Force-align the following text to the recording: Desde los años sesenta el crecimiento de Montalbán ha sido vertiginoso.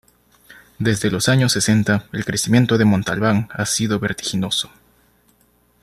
Desde 0.79 1.11
los 1.11 1.29
años 1.29 1.51
sesenta 1.51 2.07
el 2.11 2.25
crecimiento 2.25 2.79
de 2.79 2.85
Montalbán 2.85 3.49
ha 3.53 3.67
sido 3.67 3.99
vertiginoso. 3.99 4.71